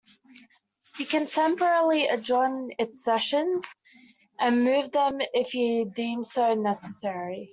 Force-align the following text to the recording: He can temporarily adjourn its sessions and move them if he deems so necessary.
He 0.97 1.05
can 1.05 1.27
temporarily 1.27 2.07
adjourn 2.07 2.71
its 2.79 3.03
sessions 3.03 3.75
and 4.39 4.63
move 4.63 4.91
them 4.91 5.21
if 5.35 5.51
he 5.51 5.83
deems 5.83 6.33
so 6.33 6.55
necessary. 6.55 7.49